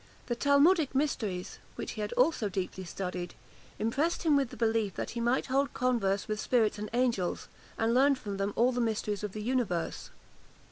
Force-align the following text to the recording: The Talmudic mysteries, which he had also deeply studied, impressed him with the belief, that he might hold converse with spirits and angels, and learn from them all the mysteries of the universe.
The 0.25 0.35
Talmudic 0.35 0.95
mysteries, 0.95 1.59
which 1.75 1.91
he 1.91 2.01
had 2.01 2.11
also 2.13 2.49
deeply 2.49 2.85
studied, 2.85 3.35
impressed 3.77 4.23
him 4.23 4.35
with 4.35 4.49
the 4.49 4.57
belief, 4.57 4.95
that 4.95 5.11
he 5.11 5.19
might 5.21 5.45
hold 5.45 5.75
converse 5.75 6.27
with 6.27 6.39
spirits 6.39 6.79
and 6.79 6.89
angels, 6.91 7.47
and 7.77 7.93
learn 7.93 8.15
from 8.15 8.37
them 8.37 8.51
all 8.55 8.71
the 8.71 8.81
mysteries 8.81 9.23
of 9.23 9.33
the 9.33 9.43
universe. 9.43 10.09